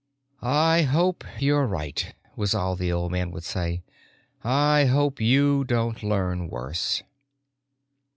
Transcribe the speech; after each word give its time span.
"I 0.41 0.81
hope 0.81 1.23
you're 1.39 1.67
right," 1.67 2.15
was 2.35 2.55
all 2.55 2.75
the 2.75 2.91
old 2.91 3.11
man 3.11 3.29
would 3.29 3.43
say. 3.43 3.83
"I 4.43 4.85
hope 4.85 5.21
you 5.21 5.63
don't 5.63 6.01
learn 6.01 6.47
worse." 6.47 7.03